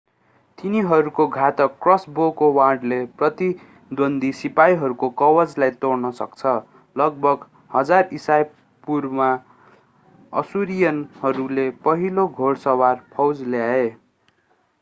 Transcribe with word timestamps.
तिनीहरूको 0.57 1.25
घातक 1.39 1.75
क्रसबोको 1.83 2.47
वाणले 2.53 2.97
प्रतिद्वन्द्वी 3.19 4.31
सिपाहीहरूको 4.39 5.09
कवचलाई 5.21 5.75
छेड्न 5.77 6.11
सक्छ 6.19 6.53
लगभग 6.95 7.47
1000 7.75 8.13
ईशापूर्वमा 8.13 9.29
अश्शूरियनहरूले 10.33 11.69
पहिलो 11.85 12.27
घोडसवार 12.39 13.03
फौज 13.13 13.43
ल्याए 13.47 13.89